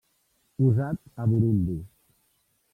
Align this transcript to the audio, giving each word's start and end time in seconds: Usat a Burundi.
Usat 0.67 0.97
a 1.21 1.29
Burundi. 1.29 1.77